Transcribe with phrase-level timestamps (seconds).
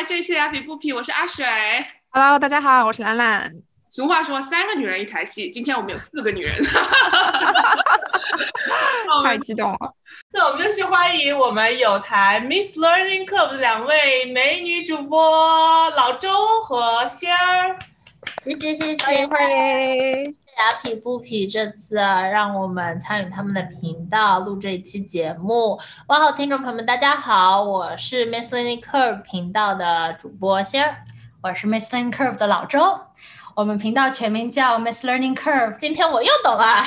[0.00, 1.44] 来这期阿皮不皮，我是阿水。
[2.08, 3.52] Hello，大家好，我是兰兰。
[3.90, 6.56] 俗话说三个女人一台戏，今天我们有四个女人，
[9.22, 9.78] 太激动了。
[10.32, 17.78] 那我们就去欢迎我们有台 Miss Learning Club 的两位美女主播老周和仙儿。
[18.42, 20.34] 谢谢谢谢，欢迎欢迎。
[20.60, 25.80] 阿皮不皮这次让我们参与他们的频道录这一期节目。
[26.08, 30.96] 哇哦，听众朋友们，大家好，我是 Miss Learning Curve 频道的主播仙儿，
[31.42, 33.00] 我是 Miss Learning Curve 的老周。
[33.54, 35.78] 我们频道全名叫 Miss Learning Curve。
[35.78, 36.84] 今天我又懂了。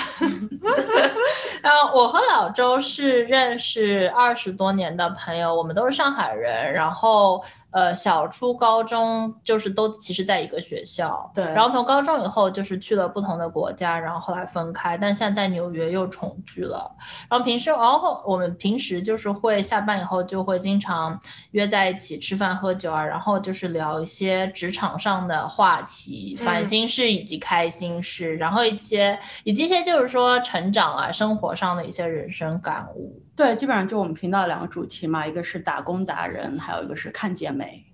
[1.63, 7.43] 然 后我和老周是认识二十多年的朋友，我们都是上海人，然后。
[7.73, 11.43] 呃，小初高中就是都其实在一个学校，对。
[11.43, 16.89] 然后从高中以后就是去了不同的国家，然后后来分开，但现在在纽约又重聚了。
[17.27, 21.19] 然后平时，然后我们平时就是会下班以后就会经常
[21.51, 33.19] 约在一起吃饭喝酒啊，然后就是聊一些职场上的话题、烦心事以及开心事，嗯、然后一些以及一些就是说成长啊、生活上的一些人生感悟。
[33.35, 37.85] 对，基本上就我们频道两个主题嘛，一个是打工达人，还有一个是看姐妹。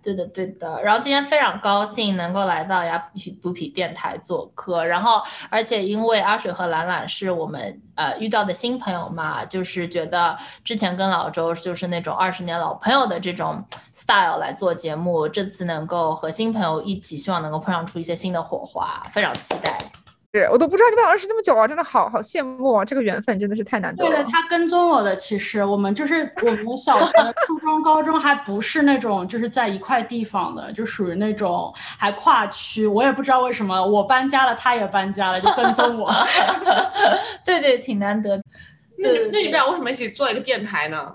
[0.00, 0.80] 对的，对的。
[0.82, 13.62] 然后今天非常高兴能够来到雅痞不痞电台做客，然后而且因为阿水和兰兰是我们呃遇到的新朋友嘛，就是觉得之前跟老周就是那种二十年老朋友的这种
[13.92, 19.78] style 来做节目，这次能够和新朋友一起，希望能够碰撞出一些新的火花，非常期待。
[20.34, 22.84] 是我都不知道你们俩认识那么久啊，真的好好羡慕啊！
[22.84, 24.10] 这个缘分真的是太难得了。
[24.10, 27.12] 对的，他跟踪我的，其实我们就是 我们小学、
[27.46, 32.86] 初中、高中还不是那种就是在一块地方的，就属于那种还跨区。
[32.86, 36.12] 我也不知道为什么我搬家了，他也搬家了，就跟踪我。
[37.44, 38.38] 对对，挺难得。
[38.98, 41.14] 那那你们俩为什么一起做一个电台呢？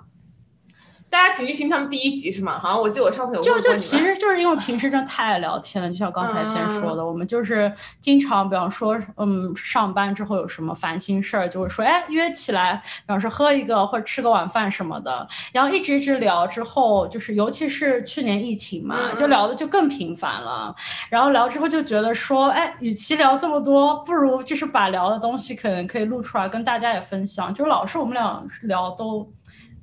[1.14, 2.58] 大家请去听他们第一集是吗？
[2.58, 20.76] 好像我记得我上次有就就其实就是因为平时真的太爱聊天了，就像刚才先说的，嗯、我们就是经常，比方说，嗯，上班之后有什么烦心事儿，就会说，哎，约起来，比方说喝一个或者吃个晚饭什么的，然后一直一直聊之后，就是尤其是去年疫情嘛，嗯、就聊的就更频繁了，
[21.12, 29.32] 然后聊之后就觉得说，哎，与其聊这么多，不如就是把聊的东西可能可以录出来跟大家也分享，就老是我们俩聊都。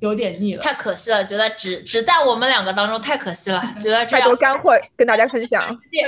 [0.01, 5.63] 有点腻了，太可惜了，觉得只只在我们两个当中太可惜了， 觉得这样太多干货跟大家分享。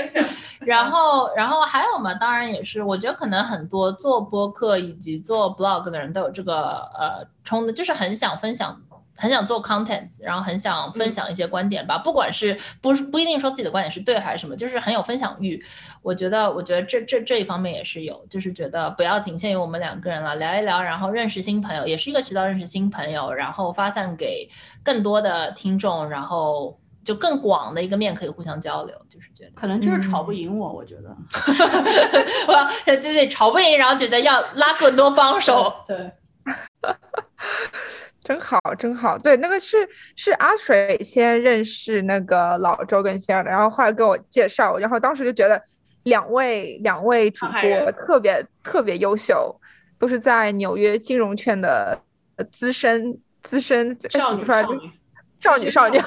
[0.59, 8.81] 然后，然后还有嘛，当然也是，我觉得可能很多做播客以及做 blog 的人都有这个呃冲的，就是很想分享。
[9.15, 15.63] 很想做 content，然后很想分享一些观点吧，嗯、不管是不是不一定说自己的观点是对还是什么，就是很有分享欲。
[16.01, 24.49] 我觉得，我觉得这这这一方面也是有，就是觉得不要仅限于我们两个人了，聊一聊，然后认识新朋友，也是一个渠道认识新朋友，然后发散给
[24.83, 31.15] 更多的听众，然后就更广的一个面可以互相交流，就是觉得可能就是吵不赢我，嗯、我觉得，
[32.47, 36.11] 我对对吵不赢，然后觉得要拉更多帮手，对。
[38.23, 39.17] 真好，真好。
[39.17, 45.61] 对，那个是是阿水先认识那个老周跟仙儿的，然后后来给我介绍，然后当时就觉得
[46.03, 49.53] 两位两位主播特别特别优秀，
[49.99, 51.99] 都是在纽约金融圈的
[52.51, 54.91] 资深资深少女少女
[55.39, 55.99] 少女少女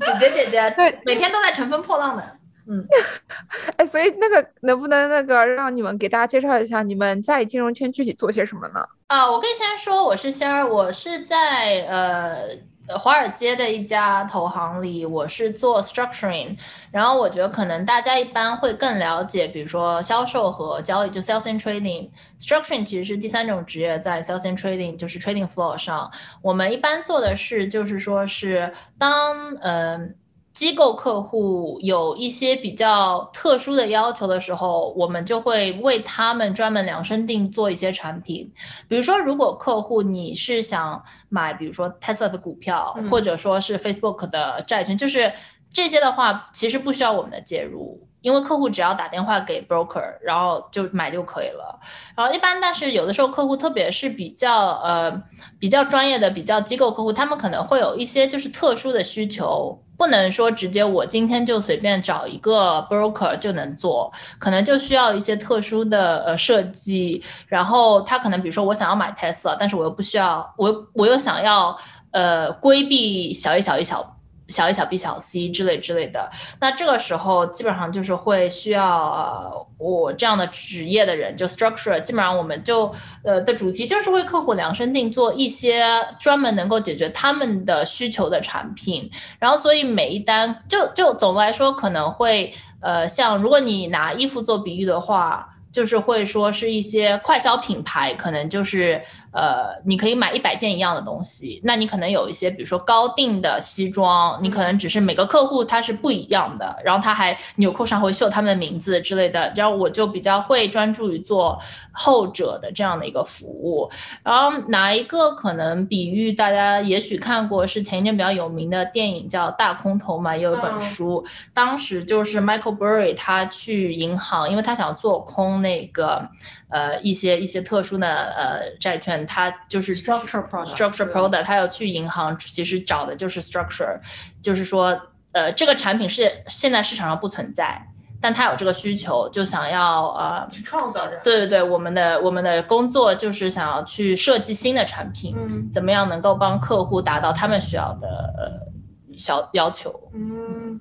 [0.00, 2.39] 姐姐姐姐，对，每天都在乘风破浪的。
[2.72, 2.86] 嗯，
[3.76, 8.78] 哎，所以那个能不能那个让你们给大家介绍一下你们在金融圈具体做些什么呢？
[9.08, 12.48] 啊、呃，我可以先说我是仙儿，我是在呃
[12.96, 16.56] 华尔街的一家投行里，我是做 structuring，
[16.92, 26.08] 然后我觉得可能大家一般会更了解，比如说销售和交易，就 sales and trading，structuring 其实是第三种职业，在 sales and trading 就是 trading floor 上，
[26.40, 29.98] 我们一般做的是就是说是当嗯。
[29.98, 30.19] 呃
[30.52, 38.52] 机构客户有一些比较特殊的要求的时候，我们就会为他们专门量身定做一些产品。
[38.88, 45.32] 比如说，如果客户你是想买，比如说 Tesla 的股票，嗯、或者说是 Facebook 的债券，就是
[45.72, 48.06] 这些的话，其实不需要我们的介入。
[48.22, 51.80] 因为客户只要打电话给 broker，然后就买就可以了。
[52.14, 55.10] 然后一般，但是有的时候客户，特别是比较呃
[55.58, 67.22] 比较专业的、比较机构客户，他们可能会有一些就是特殊的需求，不能说直接我今天就随便找一个 broker 就能做，可能就需要一些特殊的呃设计。
[67.46, 71.76] 然后他可能比如说我想要买 Tesla，但是我又不需要，我我又想要
[72.12, 74.16] 呃规避小一小一小。
[74.50, 76.28] 小 a 小 b 小 c 之类之类的。
[76.60, 82.92] 那这个时候基本上就是会需要呃我这样的职业的人，就 structure，基本上我们就
[83.24, 85.84] 呃的主题就是为客户量身定做一些
[86.18, 89.10] 专门能够解决他们的需求的产品。
[89.38, 95.46] 然后所以每一单就就总的来说可能会呃像如果你拿衣服做比喻的话。
[95.72, 99.00] 就是会说是一些快消品牌，可能就是
[99.32, 101.60] 呃，你可以买一百件一样的东西。
[101.64, 109.52] 那你可能有一些，比如说高定的西装，你可能只是每个客户他是不一样的，然后他还纽扣上会绣他们的名字之类的。
[109.54, 111.58] 然后我就比较会专注于做
[111.92, 113.90] 后者的这样的一个服务。
[114.22, 121.22] 然后哪一个可能比喻大家也许看过，是前一阵比较有名的电影叫《大空头》嘛，也有一本书，
[121.52, 125.50] 当时就是 Michael Burry 他去银行，因为他想做空。
[125.60, 126.26] 那个
[126.70, 133.98] 呃一些一些特殊的呃债券，它就是 structure product structure product，它要去银行，其实找的就是 structure，
[134.42, 135.00] 就是说
[135.32, 137.80] 呃这个产品是现在市场上不存在，
[138.20, 141.16] 但他有这个需求，就想要呃去创造这。
[141.24, 150.10] 对对对，我们的我们的工作就是想要去设计新的产品，嗯，怎么样能够帮客户达到他们需要的呃小要求？
[150.12, 150.80] 嗯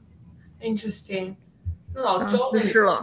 [0.61, 1.35] ，interesting。
[1.95, 3.01] 那老周是了。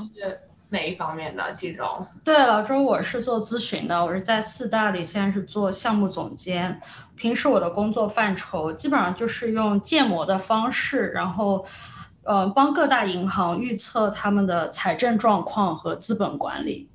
[0.70, 2.06] 哪一方面的金融？
[2.24, 6.80] 对，老周，我是做咨询的，我是在四大里，现在是做项目总监。
[7.14, 11.64] 平时我的工作范畴基本上就是用建模的方式，然后，
[12.24, 16.90] 呃，帮各大银行预测他们的财政状况和资本管理。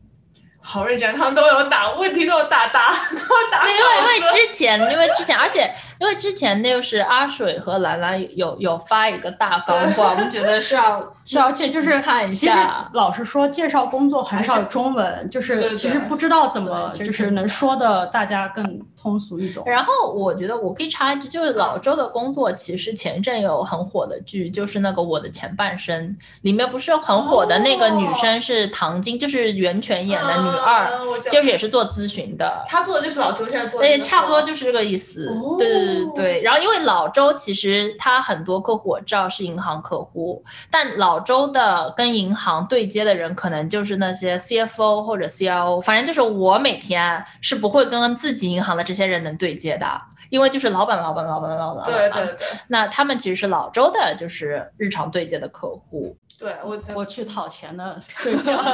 [0.63, 3.67] 好认真，他们都有打问题，都有打答，都有打。
[3.67, 10.99] 因为因为之前，因为之前，而且因为之前那就是阿水和兰兰有有发一个大纲过，我们觉得是要，
[11.39, 12.89] 而 且就是看一下。
[12.93, 19.63] 老实说，介绍工作很少中文，就是其实不知道怎么就是能说的大家更通俗一种。
[19.65, 26.07] 然后我觉得我可以插一句，就是老周的工作，其实前阵有很火的剧，就是那个《我的前半生》，
[26.41, 30.51] 里面不是很火的那个女生是唐晶，就是袁泉演的女。
[30.51, 30.91] 女二
[31.31, 35.27] 就是也是做咨询的，她做的就是老周现在做，的，差不多就是这个意思。
[35.57, 36.41] 对对对对。
[36.41, 49.87] 然后因为老周其实他很多客户我知道是银行客户，但老周的跟银行对接的人可能就是那些 CFO 或者 CIO，反正就是我每天是不会跟自己银行的这些人能对接的，
[50.29, 51.85] 因为就是老板老板老板老板。
[51.85, 52.47] 对对对。
[52.67, 56.15] 那他们其实是老周的，就是日常对接的客户。
[56.39, 58.57] 对我我去讨钱的对象。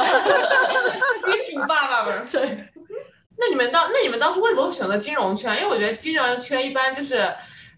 [1.25, 2.65] 金主爸爸们对，
[3.39, 5.56] 那你们当那你们当初为什么会选择金融圈？
[5.57, 7.34] 因为我觉得金融圈一般就是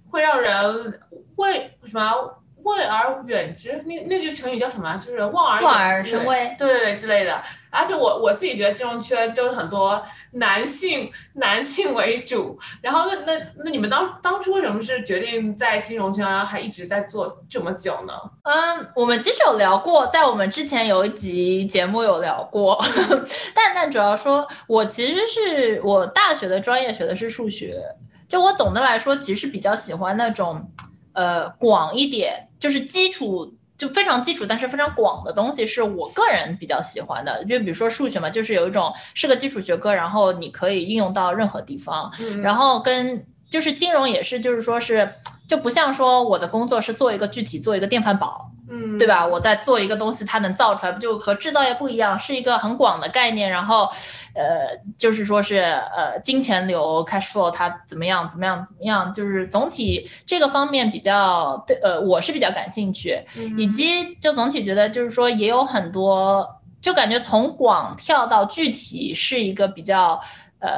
[0.10, 1.00] 会让人
[1.36, 2.36] 为什么？
[2.62, 4.94] 畏而远之，那那句成语叫什么？
[4.98, 7.42] 就是望而望而生畏，对对对之类的。
[7.70, 10.02] 而且我我自己觉得金融圈就是很多
[10.34, 12.60] 男性男性为主。
[12.82, 18.14] 然后那那那你们当当初为什么是决定在金融圈还一直在做这么久呢？
[18.44, 22.84] 嗯，我们其实有聊过，在我们之前有一集节目有聊过，
[23.54, 27.82] 但但主要说我其实是我大学的专业学的是数学，
[28.28, 30.72] 就我总的来说其实比较喜欢那种
[31.14, 32.46] 呃广一点。
[32.60, 37.42] 就是基础就非常基础，但是非常广的东西是我个人比较喜欢的。
[37.46, 42.12] 就比如说数学嘛，就是有一种是个基础学科，然后你可以应用到任何地方。
[42.42, 45.10] 然后跟就是金融也是，就是说是
[45.48, 48.49] 就不像说我的工作是做一个具体做一个电饭煲。
[48.72, 49.26] 嗯，对吧？
[49.26, 53.50] 我在做一个东西，它能造出来，不就和制造业不一样，是一个很广的概念。
[53.50, 53.90] 然后，
[54.36, 59.12] 呃，就是说是呃，金钱流 （cash flow） 它怎么样，怎么样，怎么样？
[59.12, 63.20] 就是总体这个方面比较对，呃，我是比较感兴趣，
[63.58, 66.48] 以及就总体觉得就是说也有很多，
[66.80, 70.22] 就感觉从广跳到具体是一个比较
[70.60, 70.70] 呃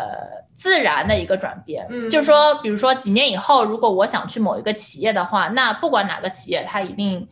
[0.54, 1.86] 自然的一个转变。
[1.90, 7.28] 嗯，就是说，比如说几年以后，如果我想去某一个企业的话，那不管哪个企业，它一定。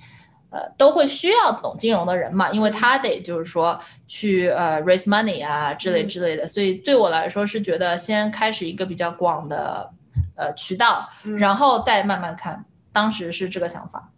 [0.52, 9.92] 呃，都会需要懂金融的人嘛，因为他得就是说去呃 raise money 啊之类之类的，所以对我来说是觉得先开始一个比较广的
[10.36, 14.10] 呃渠道，然后再慢慢看，当时是这个想法。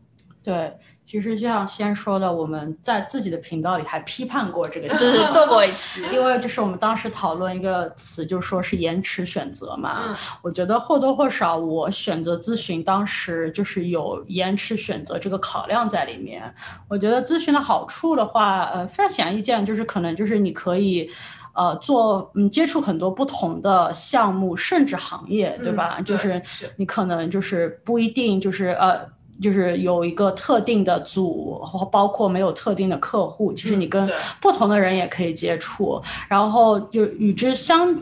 [0.44, 0.78] 对。
[1.12, 10.04] 其实就像先说的，我们在自己的频道里还批判过这个，是 做过一期，因为就是我们当时讨论一个词，就说是延迟选择嘛。
[10.08, 16.42] 嗯，我觉得或多或少，我选择咨询当时就是有延迟选择这个考量在里面。
[16.88, 21.10] 我觉得咨询的好处的话，呃，非常显而易见，就是可能就是你可以，
[21.54, 26.00] 呃，做嗯接触很多不同的项目，甚至行业，对吧？
[26.00, 26.42] 就是
[26.78, 29.06] 你可能就是不一定就是呃。
[29.42, 34.08] 就是有一个特定的组，包括没有特定的客户，其实你跟
[34.40, 36.02] 不同的人也可以接触。
[36.28, 37.94] 然后就与之相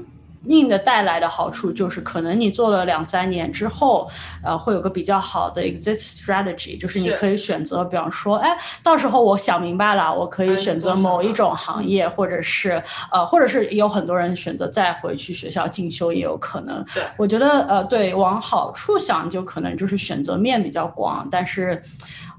[0.45, 4.09] 硬的带来的好处就是，可能你做了两三年之后，
[4.43, 12.81] 呃，会有个比较好的 exit strategy，就是你可以选择，比方说，哎，到时候我想明白了，我可以嗯选择某一种行业，或者是
[13.11, 16.83] 呃，或者是有很多人选择再回去学校进修，也有可能。
[16.93, 21.81] 对我觉得呃，对，往好处想，就可能就是选择面比较广，但是。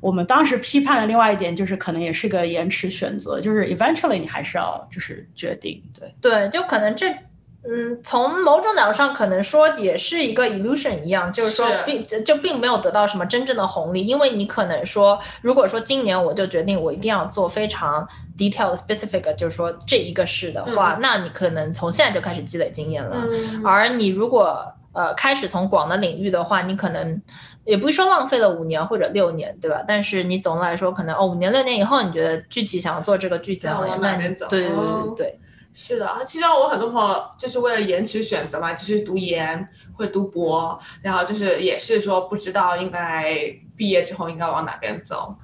[0.02, 6.14] 我们当时批判的另外一点就是，可能也是个延迟选择，就是 eventually 你还是要就是决定，对。
[6.23, 7.14] 对，就可能这，
[7.62, 23.16] 嗯，从某种角度上可能说也是一个 illusion 一样，就是说是并就并没有得到什么真正的红利，因为你可能说，如果说今年我就决定我一定要做非常 detailed specific，就是说这一个事的话，那你可能从现在就开始积累经验了。
[23.30, 27.20] 嗯，而你如果呃开始从广的领域的话，你可能
[27.66, 29.84] 也不是说浪费了五年或者六年，对吧？
[29.86, 35.40] 但是你总的来说，可能哦五年六年以后，你觉得具体想要做这个具体行业，那你往哪边走对对对哦对对。
[35.72, 43.34] 是的，其实我很多朋友就是为了延迟选择嘛，就是读研或者读博，然后就是也是说不知道应该
[43.76, 45.34] 毕业之后应该往哪边走。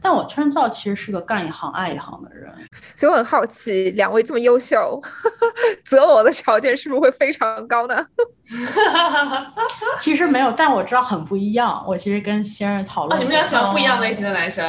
[0.00, 2.50] 但我 turns out 其实是个干一行爱一行的人，
[2.96, 5.00] 所以我很好奇，两位这么优秀，
[5.84, 8.06] 择偶的条件是不是会非常高呢？
[10.00, 11.84] 其实没有，但我知道很不一样。
[11.86, 14.64] 我其实跟先生讨哦，论过，你们俩喜欢不一样类型的男生？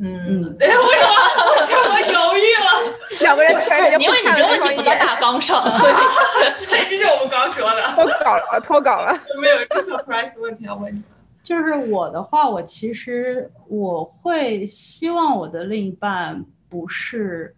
[0.00, 1.56] 嗯，嗯，哎，为什么？
[1.56, 2.98] 为什么犹豫了？
[3.20, 7.82] 两个人突然间因为你这个问题不在大纲上，所 以对，这是我们刚说的。
[7.94, 9.12] 脱稿了，脱稿了。
[9.34, 11.04] 有没有一个 surprise 问题要问你们？
[11.42, 17.54] 就是我的话，我其实我会希望我的另一半不是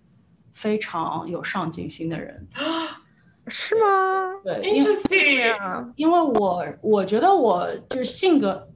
[0.55, 2.47] 非常有上进心的人，
[3.49, 4.33] 是吗？
[4.45, 5.57] 对，因为 Interesting。
[5.59, 8.67] 啊，因为我我觉得我就是性格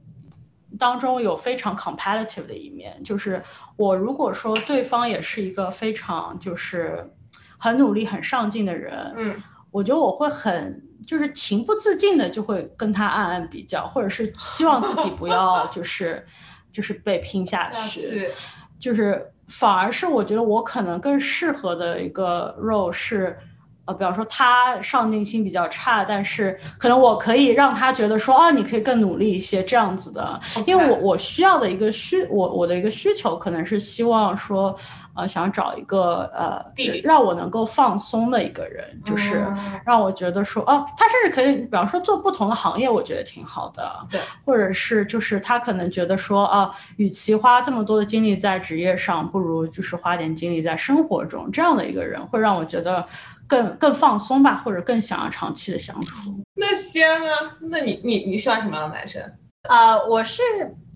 [0.78, 3.42] 当中有非常 competitive 的一面，就是
[3.76, 7.10] 我如果说对方也是一个非常就是
[7.58, 16.24] 很努力、很上进的人，嗯，我觉得我会很就是情不自禁的就会跟他暗暗比较，或者是希望自己不要就是
[16.72, 18.32] 就是被拼下 去，是
[18.78, 23.38] 就是反而是我觉得我可能更适合的一个 role 是。
[23.86, 34.74] 呃，比方说他上进心比较差，但是可能我可以让他觉得说啊，你可以更努力一些这样子的，因为我我需要的一个需我我的一个需求可能是希望说，
[35.14, 36.64] 呃，想找一个呃
[37.02, 39.54] 让我能够放松的一个人，就是哦。
[39.84, 43.92] 让我觉得说，哦、他甚至可以，比方说做不同的行业，我觉得挺好的。
[44.10, 53.04] 对，或者是就是他可能觉得说，啊，与其花这么多的精力在职业上，不如就是花点精力在生活中，这样的一个人会让我觉得
[53.46, 56.42] 更更放松吧，或者更想要长期的相处。
[56.54, 59.22] 那仙啊，那你你你喜欢什么样的男生？
[59.68, 60.42] 呃，我是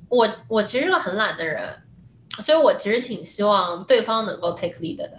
[0.08, 1.68] 我我其实是个很懒的人，
[2.40, 5.10] 所以我其实挺希望对方能够 take lead 的。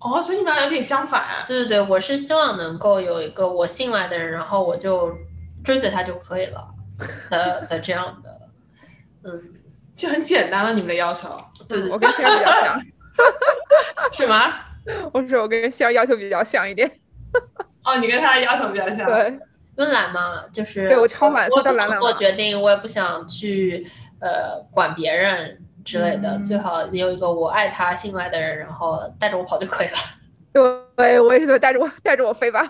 [0.00, 1.44] 哦，所以你们俩有点相反。
[1.46, 5.12] 对对对，我是希望能够有一个我信赖的人，然后我就
[5.64, 6.68] 追随他就可以了
[7.30, 8.40] 的的这样的，
[9.24, 9.42] 嗯，
[9.94, 11.28] 就很简单了，你们的要求
[11.66, 12.80] 对对我跟仙儿比较像，
[14.12, 14.52] 是吗？
[15.12, 16.90] 我说我跟仙儿要求比较像一点。
[17.84, 19.06] 哦，你跟他的要求比较像。
[19.06, 19.38] 对，
[19.76, 23.86] 因为懒嘛，就是对我超懒我不想说到懒懒嘛做决定，我也不想去
[24.20, 29.94] 呃管别人之类的，嗯最好有一个我爱他、信赖的人，然后带着我跑就可以了。
[30.96, 32.66] 对，我也是带着我带着我飞吧。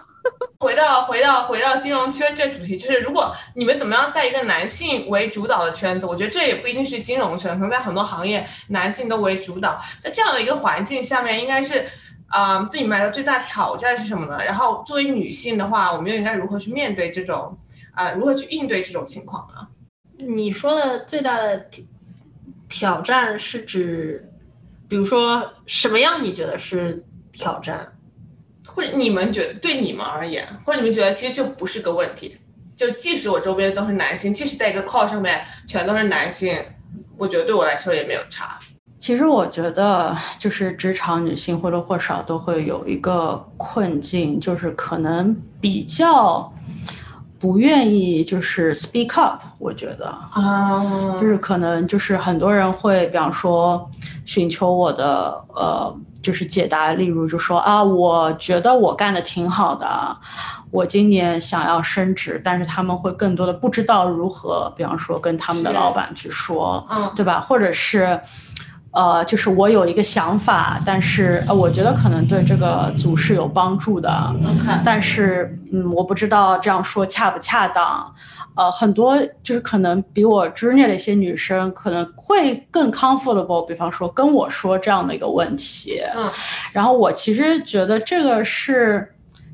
[0.58, 11.86] 回到回到回到金融圈这主题，就是如果你们怎么样在一个男性为主导的圈子，我觉得这也不一定是金融圈，可能在很多行业男性都为主导，在这样的一个环境下面，应该是，
[12.28, 14.44] 啊、对你们来说最大挑战是什么呢？
[14.44, 17.56] 然后作为女性的话，我们又应该如何去面对这种，
[17.92, 19.66] 啊、如何去应对这种情况呢？
[20.18, 21.84] 你说的最大的挑
[22.68, 24.28] 挑战是指，
[24.88, 26.22] 比如说什么样？
[26.22, 27.92] 你觉得是挑战？
[28.66, 32.36] 或者你们觉得对你们而言，或者你们觉得其实这不是个问题，
[32.74, 36.60] 就即使我周边都是男性，即使在一个 call 上面全都是男性，
[37.16, 38.58] 我觉得对我来说也没有差。
[38.98, 46.50] 其实我觉得，就是职场女性或多或少都会有一个困境，就是可能比较
[47.38, 49.40] 不愿意就是 speak up。
[49.58, 50.82] 我觉得，啊
[51.20, 53.88] 就是可能就是很多人会，比方说
[54.24, 59.86] 寻求我的呃，就是解答，例如就说啊，我觉得我干的挺好的，
[60.70, 67.38] 我今年想要升职，但是他们会更多的不知道如何，比方说跟他们的老板去说，嗯对吧？
[67.38, 68.18] 或者是。
[68.96, 74.10] 呃，就是我有一个想法，但是呃，我觉得可能对这个组是有帮助的
[74.42, 78.10] ，，OK，但是嗯，我不知道这样说恰不恰当。
[78.54, 86.00] 呃，很多就是可能比我 junior 的一些女生可能会更 comfortable，比方说跟我说这样的一个问题。
[86.16, 86.26] 嗯，
[86.72, 89.06] 然后我其实觉得这个是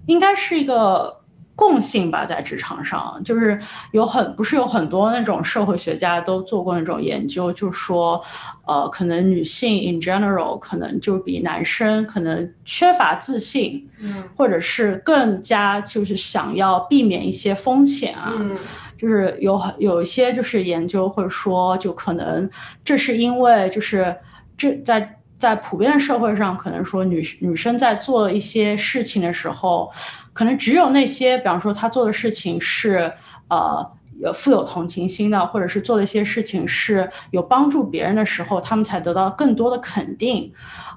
[0.07, 1.21] 应该是一个。
[1.63, 3.57] 共性吧，在职场上，就是
[3.93, 8.21] 有很不是有很多那种社会学家都做过那种研究，就说，
[8.67, 18.59] 呃，可能女性 in general 可能就比男生可能缺乏自信，嗯，或者是更加就是想要避免一些风险啊，嗯，
[18.99, 22.51] 就是有很有一些就是研究会说，就可能
[22.85, 24.13] 这是因为就是
[24.59, 29.89] 这在在普遍社会上，可能说女女生在做一些事情的时候。
[30.33, 33.13] 可能只有那些，比方说他做的事情是，
[33.49, 40.51] 呃，有富有同情心的，或者是做了一些事情是有帮助别人的时候，他们才得到更多的肯定，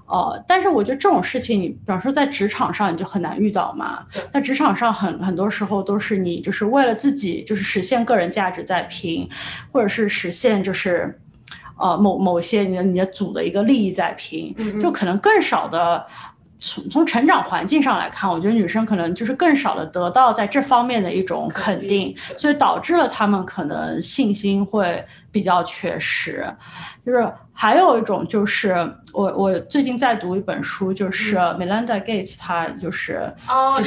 [0.08, 9.28] 呃，但是我觉得这种事情，你比方说在职场上你就很难遇到嘛，在职场上很很多时候都是你就是为了自己就是实现个人价值在拼，
[9.72, 11.20] 或者是实现就是，
[11.78, 16.06] 呃，某某些你的你的组的一个利益在拼，就可能更少的。
[16.66, 26.44] 从从成长环境上来看，我觉得女生可能就是更少的得到在这方面的一种肯定，所以导致了她们可能信心会比较缺失。
[27.06, 28.74] 就是还有一种就是
[29.14, 33.80] 我我最近在读一本书，就是 Melinda Gates，她就是哦，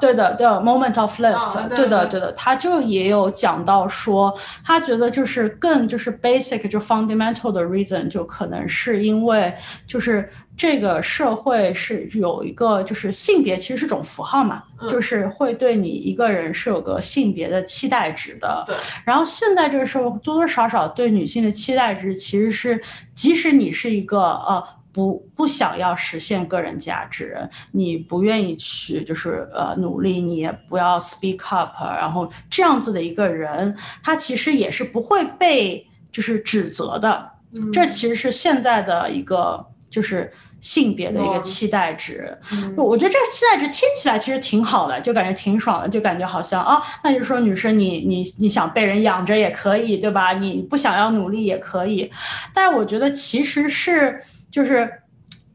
[0.00, 9.54] 对的对 Moment of Lift，对的对的，她就也有讲到说，她觉得就是更就是 basic 就 fundamental 的 reason 就可能是因为
[9.86, 10.28] 就是。
[10.56, 18.64] 这个社会是有一个，就是性别其实是种符号嘛，就是会对你一个人是有个性别的期待值的。
[18.66, 18.74] 对。
[19.04, 22.80] 然后现在这个社会多多少少对女性的期待值其实是，
[23.14, 27.36] 即使你是一个呃不不想要实现个人价值，
[27.72, 37.30] 你不愿意去就是呃努力，你也不要 speak up，然后这样子的一个人，他其实也是不会被就是指责的。
[37.72, 39.64] 这其实是现在的一个
[39.96, 40.30] 就是。
[40.62, 42.36] 性别的一个期待值，
[42.76, 50.32] 我觉得这个期待值听起来其实挺好的，就感觉挺爽的，就感觉好像啊，那就是说女生你你你想被人养着也可以，对吧？
[50.32, 52.10] 你不想要努力也可以，
[52.52, 54.90] 但我觉得其实是就是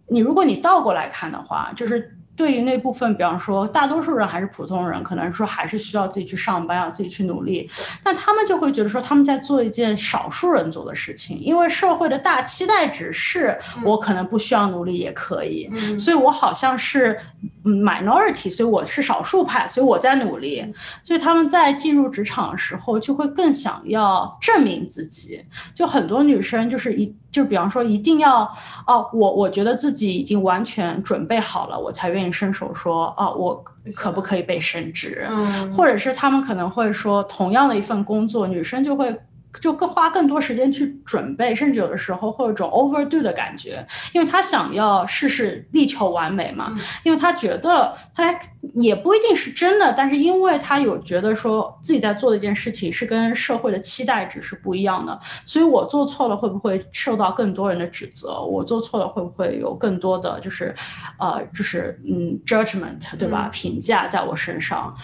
[0.08, 2.16] 你如果你倒过来看的话，就是。
[2.36, 7.70] 对于那部分，比方说大多数人还是普通人，可能说还是需要自己去上班，啊自己去努力。
[8.04, 17.18] 但他们就会觉得说他们在做一件少数人做的事情，因为社会的大期待值是我可能不需要努力也可以，所以我好像是
[17.64, 20.66] minority，所以我是少数派，所以我在努力。
[21.04, 25.44] 所以他们在进入职场的时候就会更想要证明自己。
[25.76, 27.14] 就很多女生就是一。
[27.32, 28.42] 就比方说，一定要
[28.86, 33.64] 哦，我我觉得自己已经完全准备好了，我才愿意伸手说，哦，我
[33.96, 35.28] 可不可以被升职？
[35.30, 39.16] 嗯，或者是他们可能会说，同样的一份工作，女生就会。
[39.60, 48.34] 就更花更多时间去准备，甚至有的时候会有种 overdo 的感觉，因为他想要事事力求完美嘛，因为他觉得他
[48.76, 58.42] 也不一定是真的，但是因为他有觉得说自己在做的一件事情是跟社会的期待值是不一样的，所以我做错了会不会受到更多人的指责？
[58.42, 60.74] 我做错了会不会有更多的就是，
[61.18, 63.50] 呃，就是嗯 judgment 对吧？
[63.52, 64.96] 评价在我身上？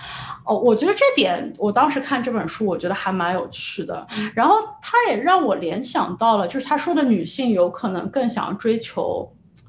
[0.45, 4.07] 哦，我觉得这点我当时看这本书，我觉得还蛮有趣的。
[4.37, 9.27] 然后他也让我联想到了，就是他说的女性有可能更想要追求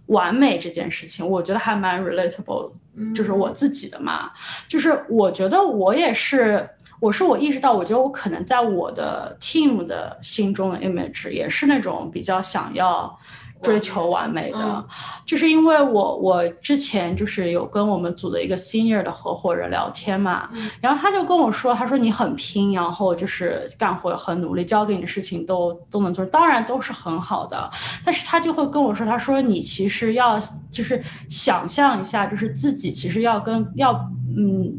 [0.09, 2.71] 完美这件事情，我觉得还蛮 relatable，
[3.15, 4.31] 就是我自己的嘛。
[4.69, 6.69] 就是我觉得我也是，
[7.01, 13.19] 我是我意识到，我觉得我可能在我的 team 的心中的 image 也是那种比较想要。
[13.63, 14.87] 追求完美的，
[15.27, 20.49] 就是因为我我之前就是有跟我们组的一个 senior 的合伙人聊天嘛，
[20.81, 27.71] 然后他就跟我说，他说你很拼，然后就是干活很努力，交给你的事情都都能做，当然都是很好的，
[28.05, 30.41] 但是他就会跟我说，他说你其实要
[30.71, 33.93] 就是想象一下，就是自己其实要跟要
[34.37, 34.73] 嗯。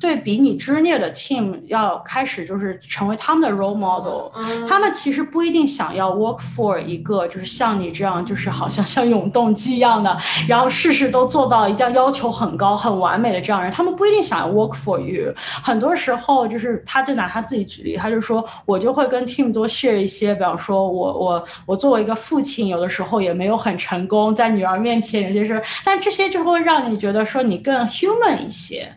[0.00, 4.30] 对比你之内的 team 要开始就是成为他们的 role model，
[4.68, 10.16] 他们其实不一定想要 work for 一个就是像你这样就是好像像永动机一样的，
[10.48, 15.32] 然后事事都做到一定要要求很高很完美的这样人，他们不一定想要 work for you。
[15.62, 28.92] 很多时候就是他就拿他自己举例，他就说我就会跟 team 多 share 一些，比方说我我我作为一个父亲，有的时候也没有很成功，在女儿面前有些事，但这些就会让你觉得说你更 human 一些，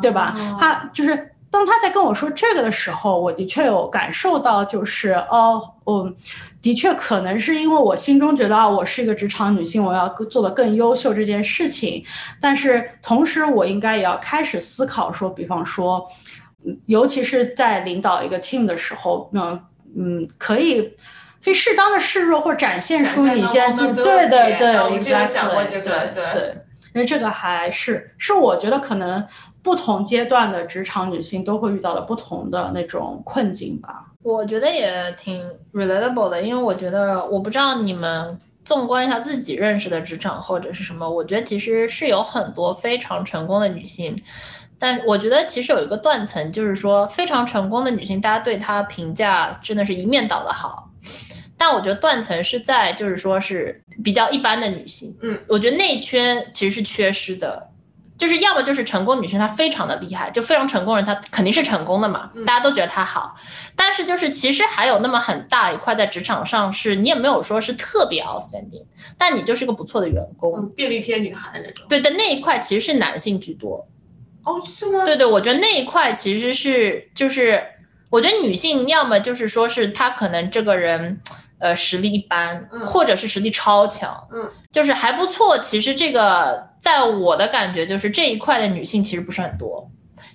[0.00, 0.37] 对吧？
[0.58, 6.14] 他就是当他在跟我说这个的时候，我的确有感受到，就是哦，嗯，
[6.60, 12.04] 的确可能是因为我心中觉得啊，我是一个职场女性，我要做的更优秀这件事情。
[12.40, 16.04] 但是同时，我应该也要开始思考说，比方说，
[16.84, 19.58] 尤其是在领导一个 team 的时候，嗯
[19.96, 20.82] 嗯，可以
[21.42, 26.54] 可以适当的示弱或展现出你现在对对对，我们之前讲过这个，对。
[26.94, 29.24] 因为这个还是是我觉得可能
[29.62, 34.06] 不同阶段的职场女性都会遇到的不同的那种困境吧。
[34.22, 35.42] 我觉得也挺
[35.72, 44.14] relatable 的，因为我觉得我不知道你们纵观一下自己认识的职场或者是什么，我觉得其实是有很多非常成功的女性，
[44.78, 50.90] 但我觉得其实有一个断层，就是说非常成功的女性，大家对她评价真的是一面倒的好，
[51.56, 57.67] 但我觉得断层是在就是说是比较一般的女性，嗯，我觉得那一圈其实是缺失的。
[58.18, 63.36] 就是要么就是成功女生，她非常的厉害，就非常成功人，她肯定是成功的嘛，大家都觉得她好。
[63.76, 68.84] 但是就是其实还有那么很大一块在职场上，是你也没有说是特别 outstanding，
[69.16, 71.86] 但你就是个不错的员工，便利贴女孩那种。
[71.88, 73.86] 对的，那一块其实是男性居多。
[74.44, 75.04] 哦，是吗？
[75.04, 77.62] 对对，我觉得那一块其实是就是
[78.10, 81.20] 我觉得女性要么就是说是她可能这个人。
[81.60, 85.58] 呃，实力一般，或者是实力超强，嗯，就是还不错。
[85.58, 89.90] 其实这个，在我的感觉，就是这一块的女性其实不是很多，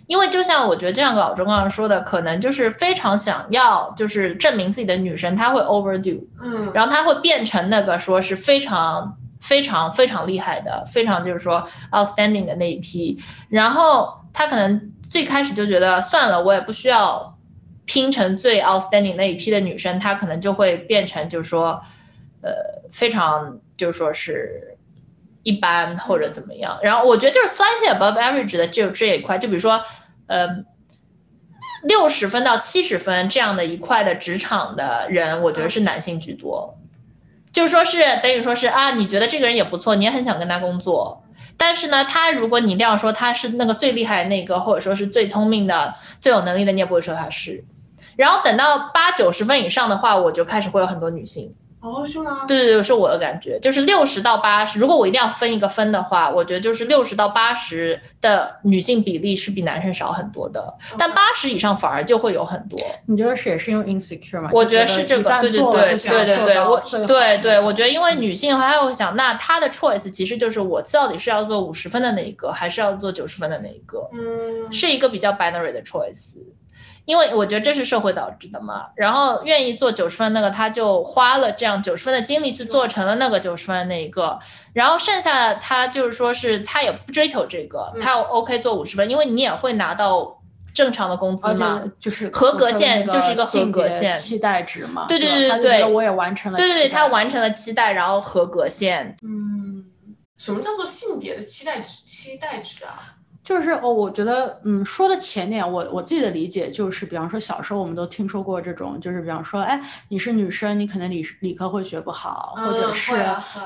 [0.07, 13.17] 因为就像我觉得这样，老周刚刚说的，可能就是非常想要，就是证明自己的女生，她会 overdo，嗯，然后她会变成那个说是非常非常非常厉害的，非常就是说 outstanding 的那一批，
[13.49, 17.29] 然后她可能最开始就觉得算了，我也不需要。
[17.85, 21.81] 拼成最 outstanding 那一批的女生，她可能就会变成，就是说，
[22.41, 22.51] 呃，
[22.91, 24.77] 非常就是说是
[25.43, 26.79] 一般或者怎么样。
[26.81, 29.83] 然后我觉得就是 slightly above average 的就这一块，就比如说，
[30.27, 30.47] 呃，
[31.83, 36.77] 六十分到七十分这样的一块的职场的人，我觉得是男性居多。
[37.51, 41.23] 就是说是等于说是啊，你觉得这个人也不错，你也很想跟他工作。
[41.55, 47.63] 但是呢，他如果你一定要说他是那个最厉害那个，或者说是最聪明的、最有能力的，你也不会说他是。
[48.15, 51.53] 然后等到八九十分以上的话，我就开始会有很多女性。
[51.81, 52.45] 哦，是吗？
[52.47, 54.79] 对对对，是我的感觉，就是六十到八十。
[54.79, 62.79] 如果我一定要分一个分的话，我觉得就是六十到八十的女性比例是比男生少很多的，但八十以上反而就会有很多。
[63.05, 64.49] 你觉得是也是因为 insecure 吗？
[64.53, 74.09] 我觉得是这个，对对对对对对，我对对，我觉得因为女性的话，她会想，那她的 choice 其实就是我到底是要做五十分的那一个，还是要做九十分的那一个？
[74.13, 76.37] 嗯，是一个比较 binary 的 choice。
[77.05, 84.39] 因为我觉得这是社会导致的嘛，然后愿意做九十分那个，他就花了这样九十分的精力去做成了那个九十分的那一个，
[84.73, 90.39] 然后剩下的他就是说是他也不追求这个，他 OK 做五十分，因为你也会拿到
[90.73, 99.85] 正常的工资嘛，就是合格线就是一个合格线，期待值嘛，对对对对对，我也完成了，对对对，他完成了期待，然后合格线，嗯，
[100.37, 102.01] 什么叫做性别的期待值？
[102.07, 103.12] 期待值啊？
[103.43, 113.13] 就是哦，我觉得，嗯，说的浅点，我我自己的理解就是，比方说小时候我们都听说过这种，就是比方说，哎，你是女生，你可能理理科会学不好，或者是，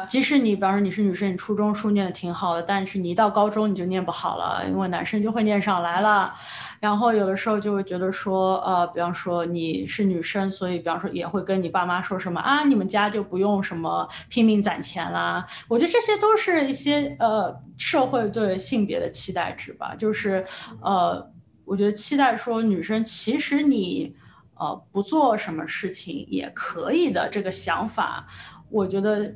[0.07, 6.33] 即使你比方说你是女生，你初中书念的挺好的，但是你一到高中你就念不好了，因为男生就会念上来了。
[6.79, 15.45] 然后有的时候就会觉得说，呃，比方说你是女生，所以比方说也会跟你爸妈说什么啊，你们家就不用什么拼命攒钱啦。
[15.67, 20.45] 我觉得这些都是一些呃社会对性别的期待值吧，就是
[20.81, 21.31] 呃，
[21.65, 24.15] 我觉得期待说女生其实你
[24.55, 28.27] 呃不做什么事情也可以的这个想法，
[28.69, 29.35] 我觉得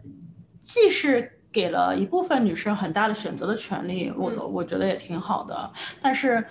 [0.61, 6.45] 既是给了一部分女生很大的选择的权利，我我觉得也挺好的，但是。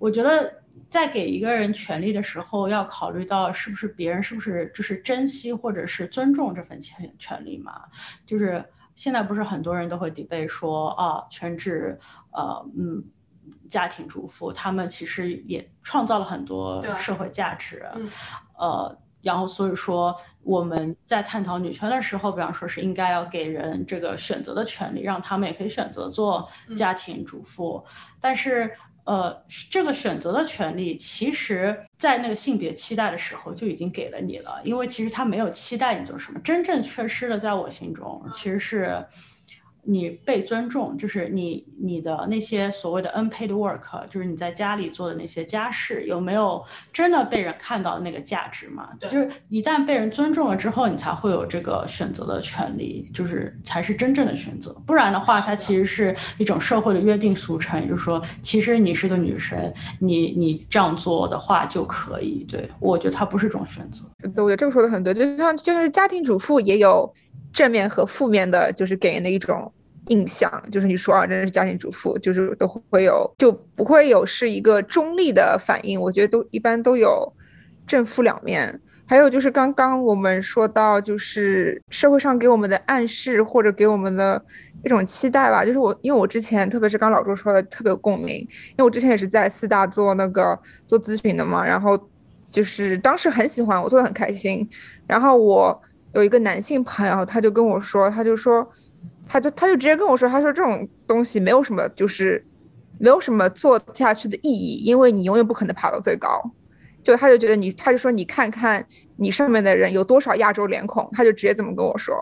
[0.00, 7.82] 我觉得在给一个人权利的时候，要考虑到是不是别人是不是就是珍惜或者是尊重这份权权利嘛？
[8.26, 8.64] 就是
[8.96, 11.96] 现在不是很多人都会 debate 说啊，全职
[12.32, 13.04] 呃嗯
[13.68, 17.84] 家庭主妇，他们其实也创造了很多社会价值，
[18.58, 27.84] 呃，然后所以说我们在探讨女权的时候，比方说是应该要给人这个选择的权利，让他们也可以选择做家庭主妇，
[28.18, 28.72] 但是。
[29.04, 39.04] 呃，这个选择的权利，其实在那个性别期待的时候就已经给了你了，因为其实他没有期待你做什么，真正缺失的，在我心中其实是。
[39.82, 46.62] 你被尊重，就是你你的那些所谓的 unpaid work，就是你在家里做的那些家事，有没有
[46.92, 48.90] 真的被人看到的那个价值嘛？
[48.98, 54.72] 对就是一旦被人尊重了之后，你才会有这个选择的权利，就是才是真正的选择。
[54.86, 62.44] 不然的话，它其实是一种社会的约定俗成，也就是说，其实你是个女生，你你这样做的话就可以。
[62.48, 64.04] 对我觉得它不是一种选择。
[64.34, 67.12] 对，我觉得这个说的很对，就像就是家庭主妇也有。
[67.52, 69.72] 正面和负面的，就是给人的一种
[70.08, 76.00] 印象，就是你说啊，这是家庭主妇，就是都会有，就不会有是一个中立的反应。
[76.00, 77.32] 我觉得都一般都有
[77.86, 78.80] 正负两面。
[79.06, 84.40] 还有就是刚刚我们说到，就是社会上给我们的暗示或者给我们的
[84.84, 85.64] 一种期待吧。
[85.64, 92.00] 就是我，因为我之前，特别是刚老周说的特别有共鸣，因为我之前也是在四大做那个做咨询的嘛，然后
[92.52, 94.64] 就是当时很喜欢，我做的很开心。
[95.08, 95.82] 然后我
[96.14, 98.68] 有一个男性朋友，他就跟我说，他就说，
[99.28, 102.44] 他就他就直接跟我说，他说这种东西没有什么，就是
[102.98, 106.40] 没有什么做下去的意义，因为你永远不可能爬到最高。
[107.02, 108.84] 就他就觉得你，他就说你看看
[109.16, 112.14] 你上面的人有多少亚洲脸孔，他就直接这么跟我说。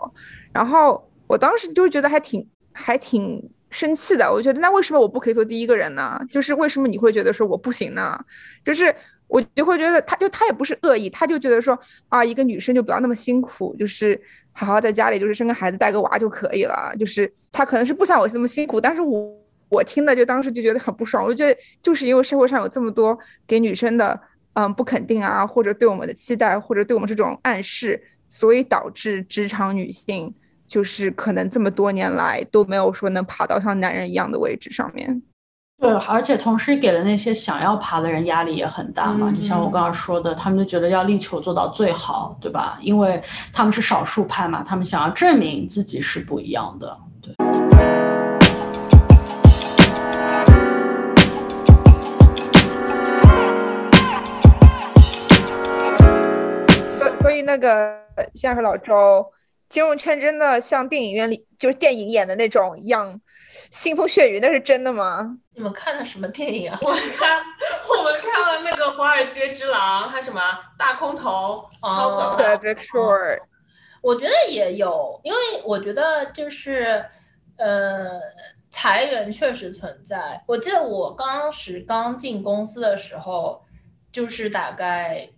[0.53, 6.17] 然后我当时就觉得还挺还挺生气的，我觉得那为什么我不可以做第一个人呢？
[6.29, 8.17] 就是为什么你会觉得说我不行呢？
[8.63, 8.95] 就是
[9.29, 14.19] 我就会觉得他就他也不是恶意，他就觉得说啊，一个女生就不要那么辛苦，就是
[14.51, 16.91] 好好在家里就是生个孩子带个娃就可以了。
[16.99, 19.33] 就是他可能是不想我这么辛苦，但是我
[19.69, 21.23] 我听的就当时就觉得很不爽。
[21.23, 24.19] 我就觉得就是因为社会上有这么多给女生的。
[24.53, 30.33] 嗯，不肯定啊，或者对我们的期待，或者对我们这种暗示，所以导致职场女性
[30.67, 35.21] 就是可能这么多年来都没有说能爬到像男人一样的位置上面。
[35.81, 39.31] 对，而且同时给了那些想要爬的人压力也很大嘛。
[39.31, 42.77] 就像我刚刚说的，他们就觉得要力求做到最好，对吧？
[42.81, 43.21] 因为
[43.53, 46.97] 他们是少数派嘛，他们想要证明自己是不一样的。
[47.21, 47.33] 对。
[56.99, 57.97] 所所以那个
[58.35, 59.25] 像是老周，
[59.69, 63.17] 金融圈真的像电影院里就是电影演的那种一样，
[63.71, 65.37] 腥风血雨，那是真的吗？
[65.55, 66.77] 你们看的什么电影啊？
[66.83, 67.43] 我们看，
[67.97, 70.39] 我们看了那个《华尔街之狼》，还什么
[70.77, 72.55] 《大空头》，超可怕。
[72.57, 73.39] 对，sure。
[74.01, 77.05] 我觉得也有，因为我觉得就是
[77.57, 78.19] 呃，
[78.69, 80.41] 裁员确实存在。
[80.47, 83.63] 我记得我当时刚进公司的时候，
[84.11, 85.29] 就是大概。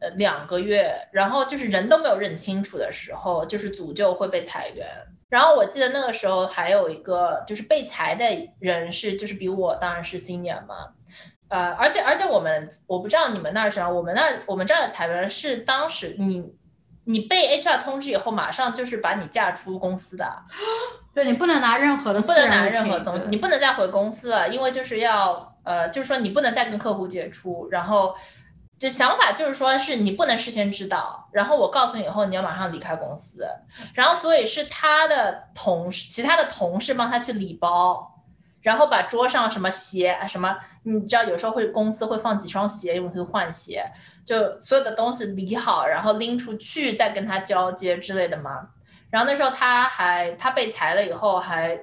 [0.00, 4.86] 呃，两个月，然后就是人都没有认清楚的时候，就是组就会被裁员。
[5.28, 8.24] 然后我记得那个时候还有一个就是被裁的
[8.60, 10.94] 人是，就是比我当然是 senior 嘛，
[11.48, 16.54] 呃，而且而且我们我不知道你们那儿是么，我们那儿我们这儿的裁员是当时你
[17.04, 20.42] 你被 HR 通知以后，马上就是把你嫁出公司的，
[21.14, 28.14] 对你不能拿任何的，不能拿任何东西，你不能再回公司了，因为就是要呃，就是说你不能再跟客户接触，然后。
[28.78, 33.44] 这想法就是说，是你不能事先知道，然后我告诉你以后，你要马上离开公司，
[33.92, 38.22] 然后所以是他的同事，其他的同事帮他去理包，
[38.60, 43.84] 然后把桌上什么鞋啊什么，你知道有时候会公司会放几双鞋，用去换鞋，
[44.24, 48.68] 就所有的东西理好，然后拎出去再跟他交接之类的嘛。
[49.10, 51.80] 然后那时候他还他被裁了以后还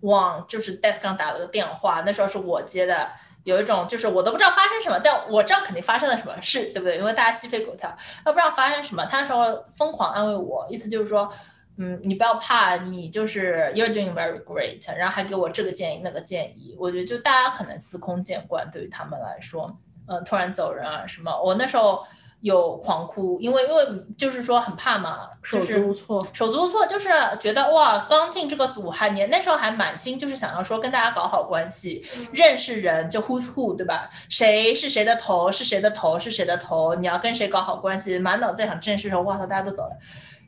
[0.00, 3.08] 往就是 desk 上打了个电话，那时候是我接的。
[3.48, 6.98] 有一种就是我都不知道发生什么，但我知道肯定发生了什么事，对不对？
[6.98, 7.88] 因为大家鸡飞狗跳，
[8.22, 9.04] 他不知道发生什么。
[9.06, 11.32] 他那时候疯狂安慰我，意思就是说，
[11.78, 16.76] 嗯，你不要怕，你就是 you're doing very great，然后还给我这个建议那个建议。
[16.78, 19.74] 我觉得就大家可能司空见惯，对于他们来说，
[20.06, 21.30] 嗯，突然走人啊什么。
[21.42, 22.04] 我那时候。
[22.40, 23.84] 有狂哭，因为因为
[24.16, 27.08] 就是说很怕嘛，手足无措，手足无措，就是
[27.40, 34.08] 觉得哇，刚进这个组还年那时候还满心就是想要说跟大家搞好关系，认识人就 who's who 对吧？
[34.28, 39.98] 谁是谁的头是谁的头是谁的头，你要跟谁搞好关系，满脑子想正事的时候，哇操，大家都走了。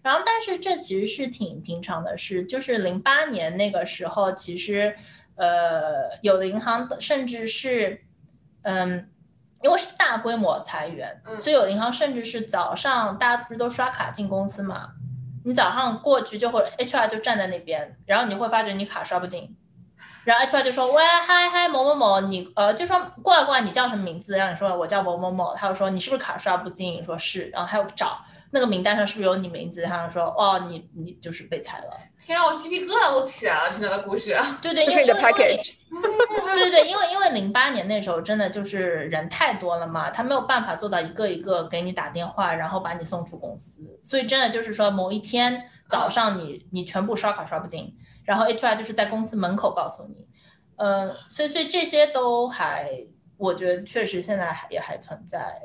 [0.01, 4.95] 然后但是这其实是挺平常的事，就是零八年那个时候，其实
[5.35, 8.01] 呃有的银行甚至是
[8.63, 9.09] 嗯。
[9.63, 14.93] 因为是大规模裁员，所以有银行甚至是早上大家不是都刷卡进公司嘛？
[15.45, 19.57] 你早上过去就会 HR 就站在那边，然后你会发觉你卡刷不进，
[20.25, 24.37] 然后 HR 就说喂嗨嗨某某某，你呃就说过来过来，你叫什么名字？
[24.37, 26.93] 让你说我叫某某某，他就说你是不是卡刷不进？
[26.93, 29.83] 你说是，然后还有找那个名单上是不是有你名字？
[29.85, 32.10] 他就说哦你你就是被裁了。
[32.31, 34.39] 天啊，我鸡皮疙瘩都起来了，听他的故事。
[34.63, 35.21] 对 对，因为因为
[36.55, 43.99] 对对，因为因为零八年那时候真的就是人太多了嘛，他没有办法做到一个一个给你打电话，然后把你送出公司。
[44.05, 47.93] 所以真的就是说，某一天早上你你全部刷卡刷不进，
[48.25, 50.27] 然后 HR 就是在公司门口告诉你，
[50.77, 52.89] 嗯，所以所以这些都还，
[53.37, 55.61] 我觉得确实现在还也还存在。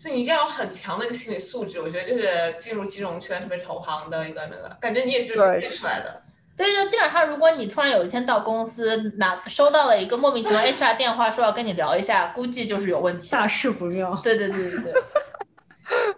[0.00, 6.22] 所以你一定要有很强的一个心理素质，我觉得这是进入金融圈特别投行的一个那个，感觉你也是练出来的。
[6.56, 14.18] 对，就基本上，如果你突然有一天到公司拿收到了一个莫名其妙 HR 电话，说要跟你聊一下，估计就是有问题，大事不妙。
[14.22, 14.94] 对对对对对。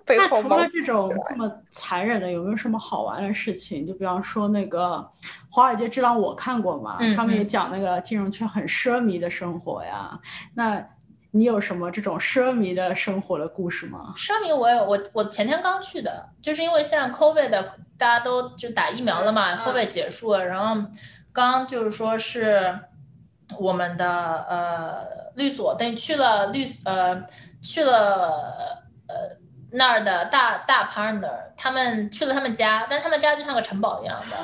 [0.17, 3.85] 那除了这种这么残忍的，有没有什么好玩的事情？
[3.85, 5.05] 就比方说那个
[5.51, 10.17] 《华尔街之狼》，我看过嘛，他们也讲那个金融圈很奢靡的生活呀。
[10.55, 10.87] 那
[11.35, 14.13] 你有什么这种奢靡的生活的故事吗？
[14.17, 20.87] 奢靡我有，我我前天刚去的，就是因为现在 COVID 的大家都就打疫苗了嘛，COVID 结束了，然后
[21.33, 22.79] 刚就是说是
[23.59, 24.07] 我们的
[24.47, 27.25] 呃律所，等于去了律呃
[27.63, 29.15] 去了呃
[29.71, 34.37] 那儿的大大 partner，他们去了他们家，但他们家就像个城堡一样的，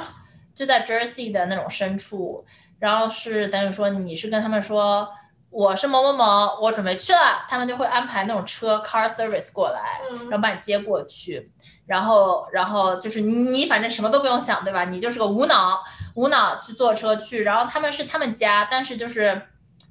[0.54, 2.46] 就在 Jersey 的那种深处，
[2.78, 5.06] 然后是等于说你是跟他们说。
[5.50, 11.50] 我是某某某，我准备去了，他们就会安排那种车 car service 过来，然后把你接过去，
[11.86, 14.84] 然后然后就是你反正什么都不用想，对吧？
[14.84, 15.82] 你就是个无脑
[16.14, 19.40] 无脑去坐车去，然后他们是他们家，但是就是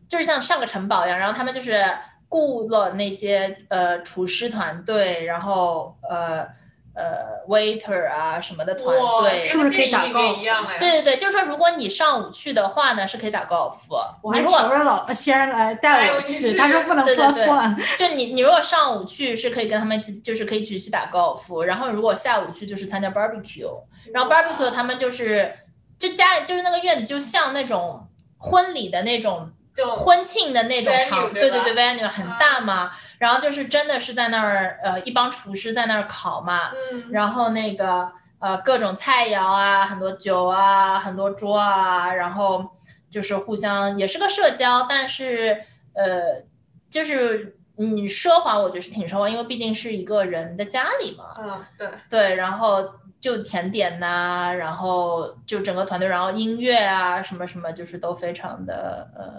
[0.07, 1.83] 就是像上个城堡一样，然后他们就是
[2.29, 6.47] 雇了那些呃厨师团队，然后呃。
[6.97, 10.41] 呃，waiter 啊什么的团队，是不是可以打高尔夫？
[10.79, 13.95] 对对对，就是说，如果你上午去的话呢，是可以打高尔夫。
[14.23, 17.77] 我还求着老先来带我去，他说不能错算。
[17.99, 21.63] 就你，你如果上午去是可以跟他们，就是可以一起去打高尔夫。
[21.63, 23.69] 然后如果下午去就是参加 barbecue，
[24.11, 25.53] 然后 barbecue 他们就是
[25.99, 28.07] 就家里就是那个院子，就像那种
[28.39, 29.51] 婚礼的那种。
[29.85, 37.05] 婚庆的那种场，对对对，venue 很大嘛，然后就是真的是在那儿，呃，一帮厨师在那儿烤嘛，嗯。
[37.11, 42.65] 然后那个呃各种菜肴啊，很多酒啊，很多桌啊，然后
[43.09, 45.61] 就是互相也是个社交，但是
[45.93, 46.41] 呃
[46.89, 51.87] 就是你奢华，我觉得是挺奢华，因为毕竟是一个人的家里嘛，嗯，对。
[52.09, 52.83] 对，然后
[53.21, 59.37] 就甜点呐，然后就整个团队，然后音乐啊什么什么，就是都非常的呃。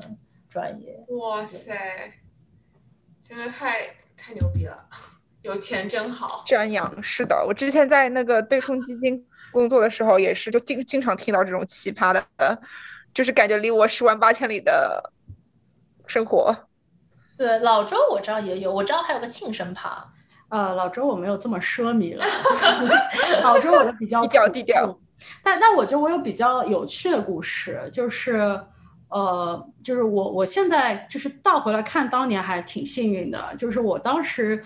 [0.48, 2.12] 专业，哇塞，
[3.20, 4.76] 真的太太牛逼了，
[5.42, 6.42] 有钱真好。
[6.46, 12.24] 瞻仰是的，我之前在那个对冲基金工作的时候，也是就经经常听到这种奇葩的，
[13.12, 15.12] 就是感觉离我十万八千里的
[16.06, 16.56] 生活。
[17.36, 20.12] 对，老周我知道也有，我知道还有个庆生趴。
[20.48, 22.24] 呃，老周我没有这么奢靡了，
[23.44, 24.98] 老周我的比较低调低调。
[25.42, 28.58] 但但我觉得我有比较有趣的故事，就是。
[29.10, 34.62] 呃，就是我，我现在就是倒回来看当年还挺幸运的，就是我当时，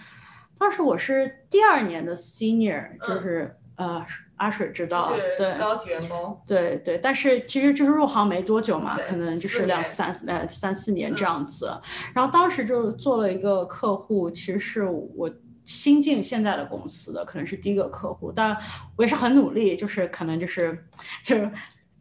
[0.58, 4.04] 当时我是第二年的 senior，就是呃，
[4.36, 11.70] 阿水知道，对，高级员工，对对，但是其实就是入行没多久嘛，可能就是两三呃三四年这样子，
[12.12, 15.30] 然后当时就做了一个客户，其实是我
[15.64, 18.56] 新进现在的公司的，可能是第一个客户，但
[18.96, 20.84] 我也是很努力，就是可能就是
[21.22, 21.36] 就。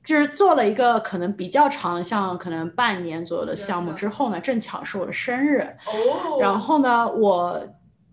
[0.04, 5.68] 就是做了一个可能比较长，像可能半年左右的项目之后呢，正巧是我的生日，
[6.40, 7.62] 然后呢，我。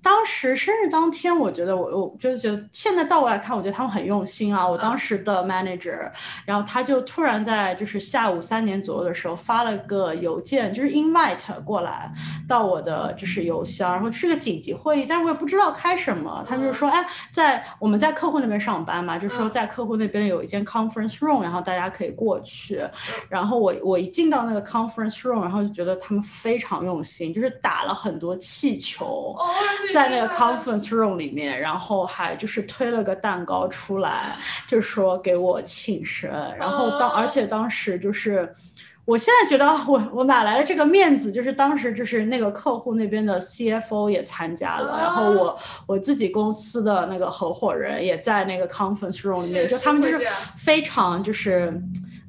[0.02, 4.66] 当时生日当天，我觉得我我就觉得现在倒过来看，我觉得他们很用心啊。
[4.66, 6.10] 我当时的 manager，
[6.44, 12.10] 然后他就突然在就是下午三点左右的时候发了个邮件，就是 invite 过来
[12.46, 16.44] 到我的就是邮箱，然后是个紧急会议，但是我也不知道开什么。
[16.48, 22.80] 他就说，哎，在我们在客户那边上班嘛，就说在客户那边有一间 conference room，然后大家可以过去。
[23.28, 29.36] 然后我我一进到那个 conference room，然后就觉得他们非常用心，就是打了很多气球。
[29.92, 36.30] 在那个 conference room 里面，然后还就是推了个蛋糕出来，就说给我庆生。
[36.56, 38.52] 然后当而且当时就是，
[39.04, 41.32] 我现在觉得我我哪来的这个面子？
[41.32, 51.80] 就是当时就是那个客户那边的 CFO 也参加了，然后我我自己公司的那个合伙人也在那个 conference room 里面，就他们就是非常就是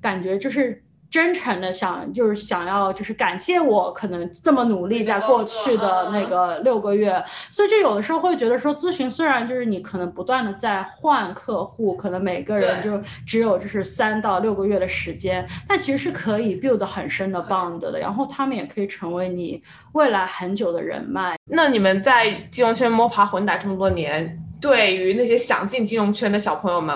[0.02, 0.84] 感觉就是。
[1.12, 19.62] 真诚的想就是想要就是感谢我可能这么努力在过去的那个六个月，所以就有的时候会觉得说咨询虽然就是你可能不断的在换客户，可能每个人就只有就是三到六个月的时间，但其实是可以 build 很深的 bond 的，然后他们也可以成为你
[19.93, 21.36] 未来很久的人脉。
[21.45, 26.95] 那你们在金融圈摸爬滚打这么多年，对于那些想进金融圈的小朋友们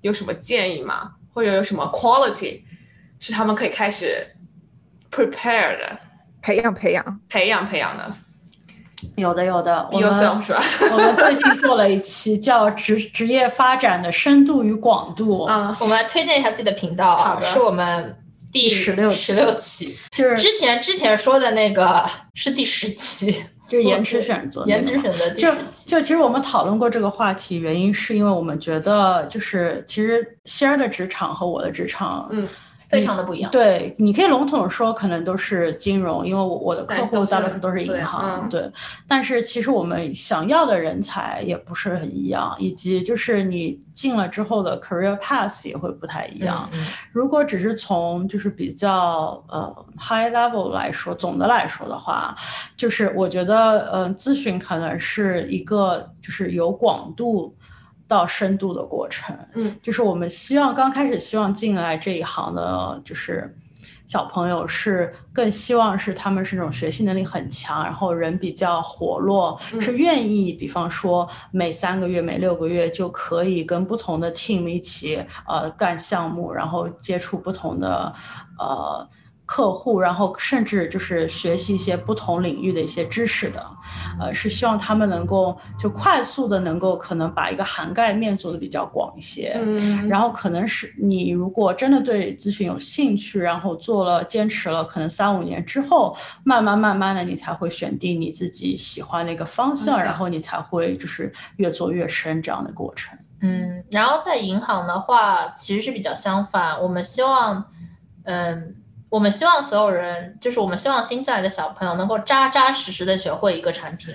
[0.00, 1.12] 有什么建议吗？
[1.34, 2.62] 或者有什么 quality？
[3.20, 4.26] 是他们可以开始
[5.10, 5.98] prepare 的，
[6.42, 7.20] 培养培养。
[7.28, 8.12] 培养培养的，
[9.14, 10.60] 有的有的，我们是吧？
[10.90, 18.16] 我们最近做了一期叫职职业发展的深度与广度，嗯，我们来推荐一下自己的频道，好的，是我们
[18.50, 22.04] 第十六十六期，就是之前之前说的那个
[22.34, 23.44] 是第十期。
[23.70, 25.30] 就是延迟选择，延迟选择。
[25.34, 25.48] 就
[25.86, 32.48] 就其实我们讨论过这个话题，原因是因为我们觉得就是其实仙儿的职场和我的职场，嗯，
[32.90, 33.50] 非常的不一样。
[33.50, 38.70] 对，你可以笼统说，可能都是金融，因为我我的客户大多数都是银对行，嗯对。
[39.06, 46.68] 但是其实我们想要的人才也不是很一样，以及就是你进了之后的 career path 也会不太一样。
[46.72, 46.80] 嗯
[47.12, 52.34] 如果只是从就是比较呃 high level 来说，总的来说的话，
[52.76, 57.54] 就是我觉得呃咨询可能是一个就是有广度
[58.10, 59.34] 到深度的过程。
[59.54, 63.56] 嗯，就是我们希望刚开始希望进来这一行的，就是。
[64.10, 78.12] 小朋友是更希望是他们是那种学习能力很强，然后人比较活络，嗯是愿意，比方说每三个月、每六个月就可以跟不同的 team 一起呃干项目，然后接触不同的
[78.58, 79.08] 呃
[79.50, 83.66] 客户，然后甚至就是学习一些不同领域的一些知识的，
[84.20, 103.18] 呃，是希望他们能够就快速的能够可能把一个涵盖面做的比较广一些，嗯，然后可能是你如果真的对咨询有兴趣，然后做了坚持了，可能三五年之后，慢慢慢慢的你才会选定你自己喜欢的一个方向，方向然后你才会就是越做越深这样的过程。
[103.42, 106.80] 嗯，然后在银行的话，其实是比较相反。
[106.80, 107.64] 我们希望，
[108.22, 108.76] 嗯，
[109.10, 114.14] 我们希望所有人，就是我们希望新进来的小朋友能够扎扎实实的学会一个产品，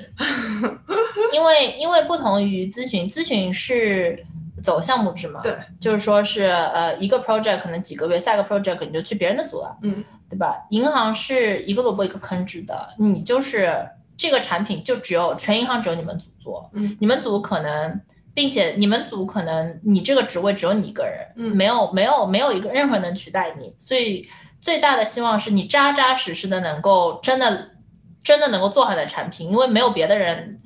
[1.33, 4.25] 因为因为不同于咨询，咨询是
[4.63, 10.65] 走项目制嘛，对，就是说是呃一个 project 可能几个月，下一个 project 你就去别人的组了，嗯，对吧？
[10.69, 13.85] 银行是一个萝卜一个坑制的，你就是
[14.15, 18.01] 这个产品就只有全银行只有你们组做，嗯，你们组可能。
[18.37, 24.27] 并且你们组可能你这个职位只有你一个人，嗯没有没有没有一个任何人能取代你，所以
[24.65, 27.69] 最大的希望是你扎扎实实的能够真的
[28.23, 30.59] 真的能够做好你的产品，因为没有别的人。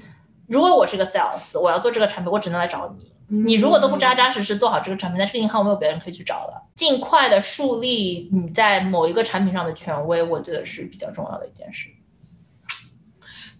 [0.48, 3.12] 如果我是个 sales，我要做这个产品，我只能来找你。
[3.28, 6.70] 你如果都不扎扎实实做好这个产品，那这个银行我没有别人可以去找了。
[6.76, 11.90] 尽快的树立你在某一个产品上的权威，我觉得是比较重要的一件事。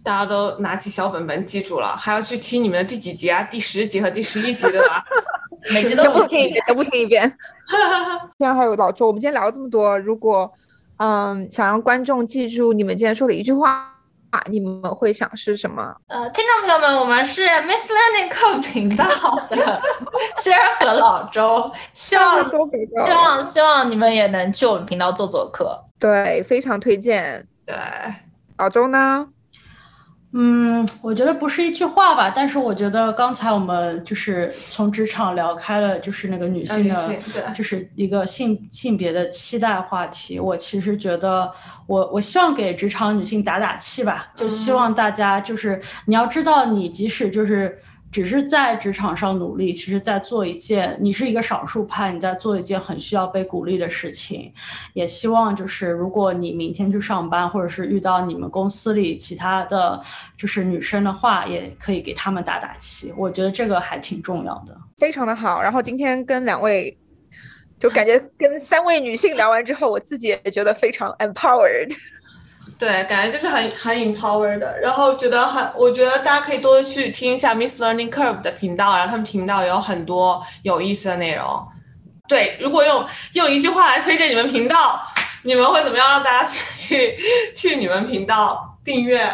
[0.02, 3.42] 大家都拿起小本本记住了，还要去听你们的第几集啊？
[3.42, 5.04] 第十集和第十一集对吧？
[5.72, 7.22] 每集都全部听一遍，全部听一遍。
[8.38, 10.50] 现在还有老周，我们今天聊了这么多，如果
[10.96, 13.94] 嗯想让观众记住你们今天说的一句话，
[14.48, 15.94] 你们会想是什么？
[16.08, 19.04] 呃，听众朋友们，我们是 Miss Learning 课频道
[19.50, 19.80] 的
[20.36, 25.84] 仙儿和老周，希望希望希望你们也能去我们频道做做客。
[25.98, 27.44] 对，非常推荐。
[27.66, 27.74] 对，
[28.56, 29.26] 老周呢？
[30.32, 37.20] 嗯，我觉得不是一句话吧，但是我觉得刚才我们就是从职场聊开了，就是那个女性的，
[37.54, 40.38] 就是一个性性别的期待话题。
[40.38, 41.52] 我其实觉得
[41.86, 47.78] 我，我希望给职场女性打打气吧，就希望大家就是你要知道，你即使就是。
[48.12, 54.52] 只是在职场上努力，其实在做一件，你是一个少数派，你在做一件很需要被鼓励的事情。
[54.94, 60.00] 也希望就是，如果你明天去上班，或者是遇到你们公司里其他的
[60.36, 63.14] 就是女生的话，也可以给她们打打气。
[63.16, 64.76] 我觉得这个还挺重要的。
[64.98, 65.62] 非常的好。
[65.62, 66.98] 然后今天跟两位，
[67.78, 71.94] 就感觉跟三位女性聊完之后，我自己也觉得非常 empowered。
[72.80, 81.68] 对，感觉就是很很 empower 的，然后觉得很，我觉得大家可以多去听一下 Miss Learning Curve 的频道，然后他们频道有很多有意思的内容。
[82.26, 84.98] 对，如果用用一句话来推荐你们频道，
[85.42, 87.18] 你们会怎么样让大家去去
[87.54, 89.30] 去你们频道订阅？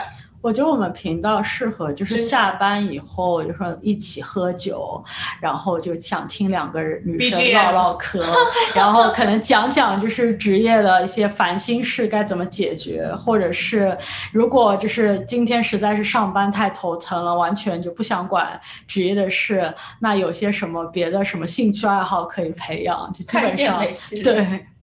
[0.47, 5.03] 我觉得我们频道适合就是下班以后，就说一起喝酒，
[5.41, 8.25] 然后就想听两个人女生唠唠嗑，
[8.73, 13.99] 然后可能讲讲就是职业的一些烦心事该怎么解决，或者是
[14.31, 18.49] 如果就是今天实在是上班太头疼了，完全就不想管
[18.87, 23.85] 职业的事，那有些什么别的什么兴趣爱好可以培养，就基本上
[24.23, 24.67] 对。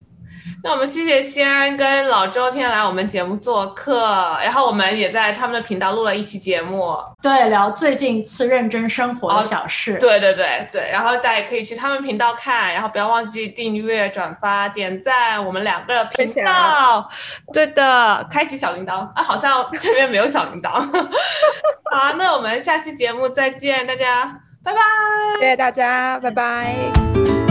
[0.63, 6.97] 那我们谢谢仙安跟老周今天来我们节目做客，然后我们也在他们的频道录了一期节目。
[7.21, 9.97] 对，聊最近一次认真生活的小事。
[9.99, 17.09] 对对对对，然后大家也可以去他们频道看，然后不要忘记订阅、转发、点赞我们两个的频道。
[17.53, 20.71] 对的，开启小铃铛啊，好像这边没有小铃铛。
[21.91, 24.79] 好，那我们下期节目再见，大家拜拜。
[25.41, 27.42] 谢谢大家，拜拜。